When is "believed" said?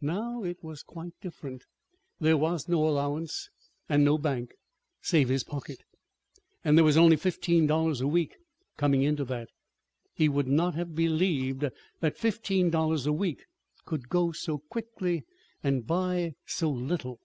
10.96-11.64